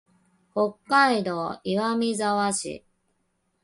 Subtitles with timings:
[0.53, 2.83] 北海道岩見沢市